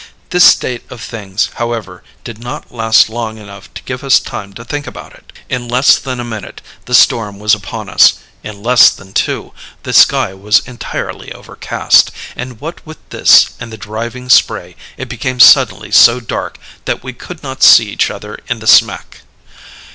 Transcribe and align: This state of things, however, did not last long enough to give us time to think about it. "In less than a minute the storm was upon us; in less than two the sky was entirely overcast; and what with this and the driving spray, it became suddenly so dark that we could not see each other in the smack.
This 0.31 0.43
state 0.45 0.81
of 0.89 0.99
things, 0.99 1.49
however, 1.57 2.01
did 2.23 2.39
not 2.39 2.71
last 2.71 3.07
long 3.07 3.37
enough 3.37 3.71
to 3.75 3.83
give 3.83 4.03
us 4.03 4.19
time 4.19 4.51
to 4.53 4.65
think 4.65 4.87
about 4.87 5.13
it. 5.13 5.31
"In 5.47 5.67
less 5.67 5.99
than 5.99 6.19
a 6.19 6.23
minute 6.23 6.59
the 6.85 6.95
storm 6.95 7.37
was 7.37 7.53
upon 7.53 7.87
us; 7.87 8.15
in 8.43 8.63
less 8.63 8.89
than 8.89 9.13
two 9.13 9.53
the 9.83 9.93
sky 9.93 10.33
was 10.33 10.65
entirely 10.67 11.31
overcast; 11.31 12.09
and 12.35 12.59
what 12.59 12.83
with 12.83 12.97
this 13.11 13.51
and 13.59 13.71
the 13.71 13.77
driving 13.77 14.27
spray, 14.27 14.75
it 14.97 15.07
became 15.07 15.39
suddenly 15.39 15.91
so 15.91 16.19
dark 16.19 16.57
that 16.85 17.03
we 17.03 17.13
could 17.13 17.43
not 17.43 17.61
see 17.61 17.89
each 17.89 18.09
other 18.09 18.39
in 18.47 18.57
the 18.57 18.65
smack. 18.65 19.21